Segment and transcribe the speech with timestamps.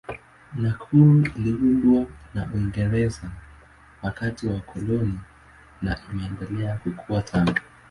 [0.61, 3.31] Nakuru iliundwa na Uingereza
[4.01, 5.19] wakati wa ukoloni
[5.81, 7.59] na imeendelea kukua tangu.